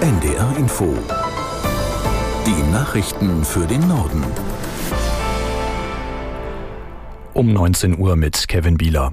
[0.00, 0.94] NDR Info.
[2.46, 4.24] Die Nachrichten für den Norden.
[7.34, 9.12] Um 19 Uhr mit Kevin Bieler.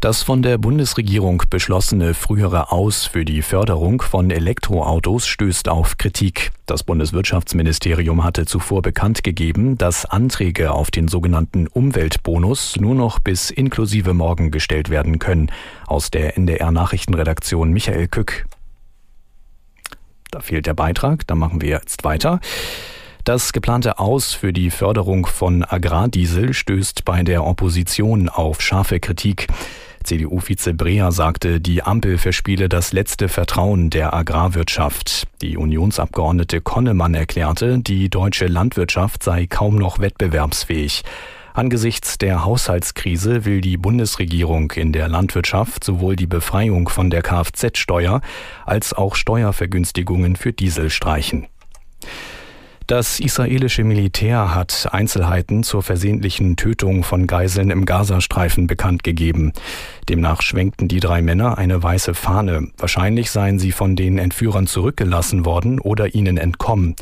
[0.00, 6.50] Das von der Bundesregierung beschlossene frühere Aus für die Förderung von Elektroautos stößt auf Kritik.
[6.66, 13.52] Das Bundeswirtschaftsministerium hatte zuvor bekannt gegeben, dass Anträge auf den sogenannten Umweltbonus nur noch bis
[13.52, 15.52] inklusive morgen gestellt werden können.
[15.86, 18.46] Aus der NDR Nachrichtenredaktion Michael Kück.
[20.30, 22.40] Da fehlt der Beitrag, dann machen wir jetzt weiter.
[23.24, 29.48] Das geplante Aus für die Förderung von Agrardiesel stößt bei der Opposition auf scharfe Kritik.
[30.04, 35.26] CDU-Vize Breer sagte, die Ampel verspiele das letzte Vertrauen der Agrarwirtschaft.
[35.42, 41.02] Die Unionsabgeordnete Konnemann erklärte, die deutsche Landwirtschaft sei kaum noch wettbewerbsfähig.
[41.54, 48.20] Angesichts der Haushaltskrise will die Bundesregierung in der Landwirtschaft sowohl die Befreiung von der Kfz-Steuer
[48.64, 51.46] als auch Steuervergünstigungen für Diesel streichen.
[52.88, 59.52] Das israelische Militär hat Einzelheiten zur versehentlichen Tötung von Geiseln im Gazastreifen bekannt gegeben.
[60.08, 62.68] Demnach schwenkten die drei Männer eine weiße Fahne.
[62.78, 66.96] Wahrscheinlich seien sie von den Entführern zurückgelassen worden oder ihnen entkommen.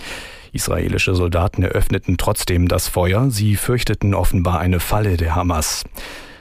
[0.57, 3.31] Israelische Soldaten eröffneten trotzdem das Feuer.
[3.31, 5.85] Sie fürchteten offenbar eine Falle der Hamas.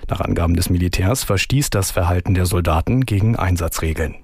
[0.07, 4.15] Nach Angaben des Militärs verstieß das Verhalten der Soldaten gegen Einsatzregeln.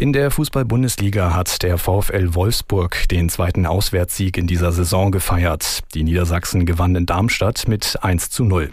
[0.00, 5.80] In der Fußball-Bundesliga hat der VfL Wolfsburg den zweiten Auswärtssieg in dieser Saison gefeiert.
[5.92, 8.70] Die Niedersachsen gewannen in Darmstadt mit 1 zu 0.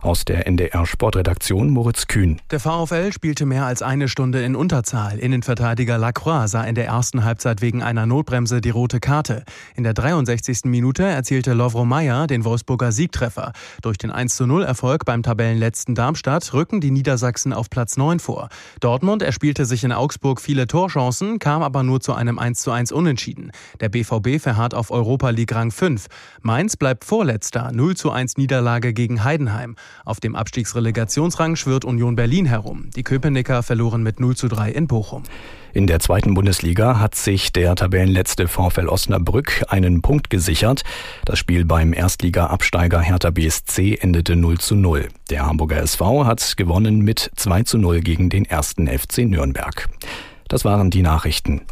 [0.00, 2.40] Aus der NDR Sportredaktion Moritz Kühn.
[2.50, 5.18] Der VfL spielte mehr als eine Stunde in Unterzahl.
[5.18, 9.44] Innenverteidiger Lacroix sah in der ersten Halbzeit wegen einer Notbremse die rote Karte.
[9.76, 10.60] In der 63.
[10.64, 13.52] Minute erzielte Lovro Meyer den Wolfsburger Siegtreffer.
[13.82, 18.18] Durch den 1 zu 0 Erfolg beim Tabellenletzten Darmstadt rücken die Niedersachsen auf Platz 9
[18.18, 18.48] vor.
[18.80, 23.50] Dortmund erspielte sich in Augsburg viele Torchancen, kam aber nur zu einem 1:1 Unentschieden.
[23.80, 26.06] Der BVB verharrt auf Europa League Rang 5.
[26.42, 29.74] Mainz bleibt Vorletzter, 0:1 Niederlage gegen Heidenheim.
[30.04, 32.88] Auf dem Abstiegsrelegationsrang schwirrt Union Berlin herum.
[32.94, 35.24] Die Köpenicker verloren mit 0:3 in Bochum.
[35.72, 40.82] In der zweiten Bundesliga hat sich der Tabellenletzte VfL Osnabrück einen Punkt gesichert.
[41.24, 45.08] Das Spiel beim Erstliga-Absteiger Hertha BSC endete 0 zu 0.
[45.30, 49.88] Der Hamburger SV hat gewonnen mit 2 zu 0 gegen den ersten FC Nürnberg.
[50.50, 51.62] Das waren die Nachrichten.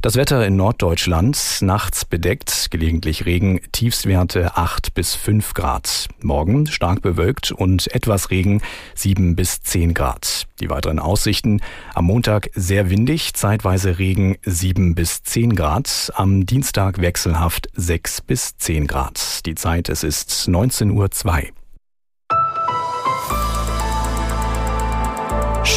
[0.00, 6.06] Das Wetter in Norddeutschland, nachts bedeckt, gelegentlich Regen, Tiefstwerte 8 bis 5 Grad.
[6.22, 8.62] Morgen stark bewölkt und etwas Regen,
[8.94, 10.46] 7 bis 10 Grad.
[10.60, 11.60] Die weiteren Aussichten,
[11.92, 18.56] am Montag sehr windig, zeitweise Regen 7 bis 10 Grad, am Dienstag wechselhaft 6 bis
[18.56, 19.44] 10 Grad.
[19.44, 21.59] Die Zeit, es ist 19.02 Uhr.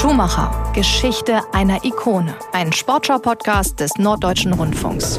[0.03, 2.36] Schumacher, Geschichte einer Ikone.
[2.52, 5.18] Ein Sportschau-Podcast des Norddeutschen Rundfunks.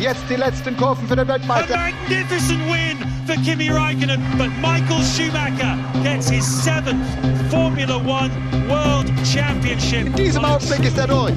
[0.00, 1.74] Jetzt die letzten Kurven für den Weltmeister.
[1.74, 7.04] A magnificent win for Kimi Raikkonen, but Michael Schumacher gets his seventh
[7.50, 8.30] Formula One
[8.68, 10.06] World Championship.
[10.06, 11.34] In diesem Augenblick ist er durch.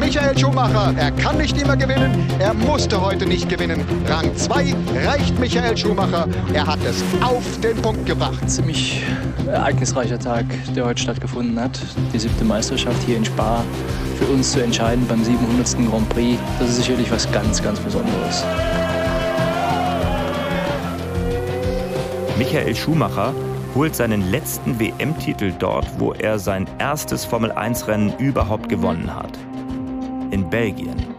[0.00, 3.84] Michael Schumacher, er kann nicht immer gewinnen, er musste heute nicht gewinnen.
[4.08, 4.74] Rang 2
[5.06, 6.26] reicht Michael Schumacher.
[6.52, 8.50] Er hat es auf den Punkt gebracht.
[8.50, 9.02] Ziemlich
[9.46, 11.78] ereignisreicher Tag, der heute stattgefunden hat.
[12.12, 13.62] Die siebte Meisterschaft hier in Spa
[14.14, 15.90] für uns zu entscheiden beim 700.
[15.90, 16.38] Grand Prix.
[16.58, 18.44] Das ist sicherlich was ganz, ganz Besonderes.
[22.38, 23.34] Michael Schumacher
[23.74, 29.38] holt seinen letzten WM-Titel dort, wo er sein erstes Formel-1-Rennen überhaupt gewonnen hat.
[30.30, 31.13] In Belgien,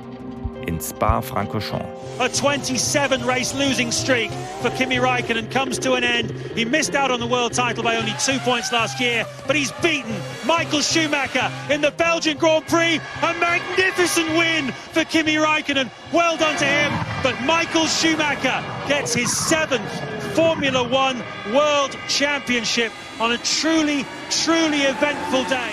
[0.68, 2.20] in Spa-Francorchamps.
[2.20, 4.32] A 27 race losing streak
[4.62, 6.32] for Kimi Raikkonen comes to an end.
[6.56, 9.72] He missed out on the world title by only two points last year, but he's
[9.74, 10.16] beaten
[10.46, 13.00] Michael Schumacher in the Belgian Grand Prix.
[13.22, 15.90] A magnificent win for Kimi Raikkonen.
[16.14, 19.92] Well done to him, but Michael Schumacher gets his seventh
[20.36, 25.72] Formula One World Championship on a truly, truly eventful day.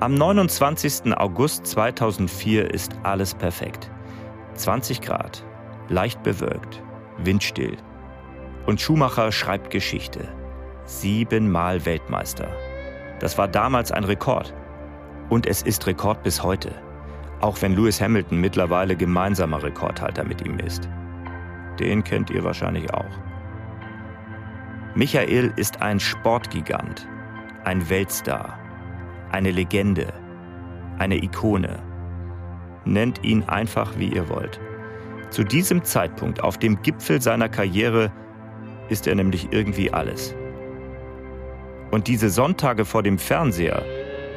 [0.00, 1.12] Am 29.
[1.16, 3.90] August 2004 ist alles perfekt.
[4.54, 5.44] 20 Grad,
[5.88, 6.80] leicht bewölkt,
[7.16, 7.76] windstill.
[8.66, 10.28] Und Schumacher schreibt Geschichte.
[10.84, 12.46] Siebenmal Weltmeister.
[13.18, 14.54] Das war damals ein Rekord.
[15.30, 16.70] Und es ist Rekord bis heute.
[17.40, 20.88] Auch wenn Lewis Hamilton mittlerweile gemeinsamer Rekordhalter mit ihm ist.
[21.80, 23.18] Den kennt ihr wahrscheinlich auch.
[24.94, 27.08] Michael ist ein Sportgigant,
[27.64, 28.60] ein Weltstar,
[29.30, 30.12] eine Legende,
[30.98, 31.78] eine Ikone.
[32.84, 34.60] Nennt ihn einfach, wie ihr wollt.
[35.30, 38.10] Zu diesem Zeitpunkt, auf dem Gipfel seiner Karriere,
[38.88, 40.34] ist er nämlich irgendwie alles.
[41.90, 43.82] Und diese Sonntage vor dem Fernseher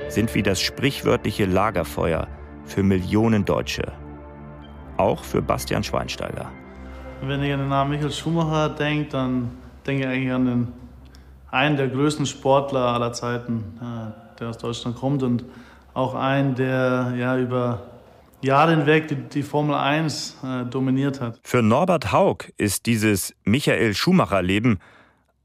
[0.10, 2.28] sind wie das sprichwörtliche Lagerfeuer
[2.66, 3.92] für Millionen Deutsche.
[4.98, 6.52] Auch für Bastian Schweinsteiger.
[7.22, 9.52] Wenn ich an den Namen Michael Schumacher denke, dann
[9.86, 10.68] denke ich eigentlich an den,
[11.50, 15.46] einen der größten Sportler aller Zeiten, äh, der aus Deutschland kommt und
[15.94, 17.84] auch einen, der ja über
[18.42, 21.40] Jahre hinweg die, die Formel 1 äh, dominiert hat.
[21.44, 24.80] Für Norbert Haug ist dieses Michael Schumacher-Leben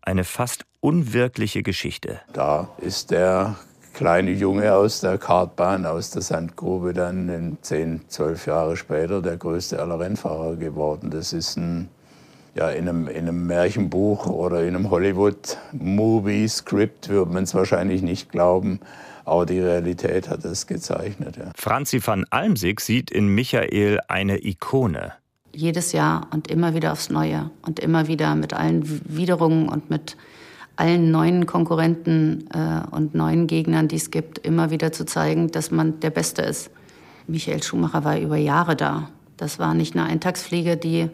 [0.01, 2.21] eine fast unwirkliche Geschichte.
[2.33, 3.57] Da ist der
[3.93, 9.37] kleine Junge aus der Kartbahn, aus der Sandgrube, dann in 10, 12 Jahre später der
[9.37, 11.11] größte aller Rennfahrer geworden.
[11.11, 11.89] Das ist ein,
[12.57, 18.31] ja, in, einem, in einem Märchenbuch oder in einem Hollywood-Movie-Skript würde man es wahrscheinlich nicht
[18.31, 18.81] glauben.
[19.25, 21.37] Aber die Realität hat es gezeichnet.
[21.37, 21.53] Ja.
[21.57, 25.13] Franzi van Almsig sieht in Michael eine Ikone.
[25.53, 30.17] Jedes Jahr und immer wieder aufs Neue und immer wieder mit allen Widerungen und mit
[30.77, 35.71] allen neuen Konkurrenten äh, und neuen Gegnern, die es gibt, immer wieder zu zeigen, dass
[35.71, 36.71] man der Beste ist.
[37.27, 39.09] Michael Schumacher war über Jahre da.
[39.37, 41.09] Das war nicht eine Eintagsfliege, die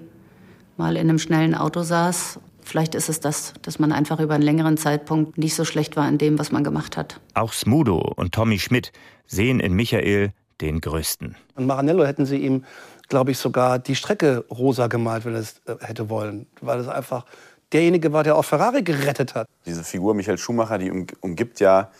[0.76, 4.42] mal in einem schnellen Auto saß Vielleicht ist es das, dass man einfach über einen
[4.42, 7.20] längeren Zeitpunkt nicht so schlecht war in dem, was man gemacht hat.
[7.34, 8.92] Auch Smudo und Tommy Schmidt
[9.26, 11.36] sehen in Michael den Größten.
[11.56, 12.64] An Maranello hätten sie ihm,
[13.08, 16.46] glaube ich, sogar die Strecke rosa gemalt, wenn er es äh, hätte wollen.
[16.60, 17.26] Weil es einfach
[17.72, 19.48] derjenige war, der auch Ferrari gerettet hat.
[19.66, 21.90] Diese Figur Michael Schumacher, die umgibt ja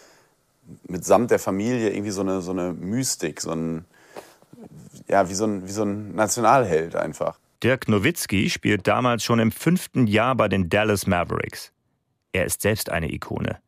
[0.86, 3.84] mitsamt der Familie irgendwie so eine, so eine Mystik, so ein,
[5.08, 7.38] ja, wie so ein, wie so ein Nationalheld einfach.
[7.62, 11.72] Dirk Nowitzki spielt damals schon im fünften Jahr bei den Dallas Mavericks.
[12.32, 13.58] Er ist selbst eine Ikone.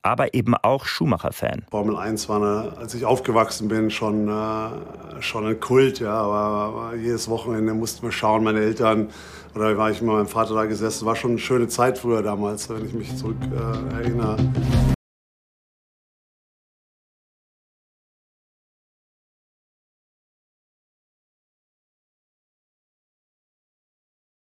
[0.00, 1.66] Aber eben auch Schumacher-Fan.
[1.70, 5.98] Formel 1 war, eine, als ich aufgewachsen bin, schon, äh, schon ein Kult.
[5.98, 6.14] Ja.
[6.14, 9.08] Aber, aber, jedes Wochenende mussten wir schauen, meine Eltern.
[9.54, 11.04] Oder war ich mit meinem Vater da gesessen.
[11.04, 14.38] War schon eine schöne Zeit früher damals, wenn ich mich zurück äh, erinnere.